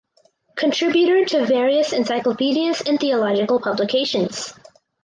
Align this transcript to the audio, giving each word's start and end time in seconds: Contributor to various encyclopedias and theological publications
Contributor 0.55 1.25
to 1.25 1.45
various 1.45 1.93
encyclopedias 1.93 2.81
and 2.87 2.99
theological 2.99 3.59
publications 3.59 4.51